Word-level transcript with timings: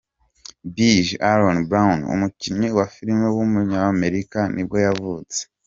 Billy 0.73 1.11
Aaron 1.31 1.59
Brown, 1.69 1.99
umukinnyi 2.13 2.67
wa 2.77 2.85
film 2.95 3.19
w’umunyamerika 3.35 4.39
nibwo 4.53 4.77
yavutse. 4.85 5.39